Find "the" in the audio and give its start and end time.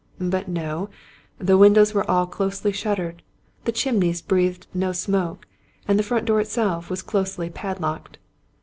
1.37-1.59, 3.65-3.71, 5.99-6.03